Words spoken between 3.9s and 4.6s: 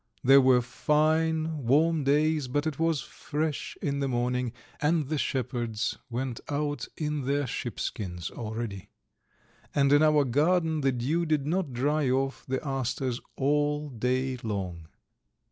the morning,